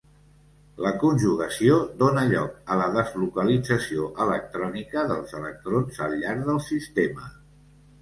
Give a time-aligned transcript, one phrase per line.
[0.85, 7.35] La conjugació dóna lloc a la deslocalització electrònica dels electrons al llarg del sistema.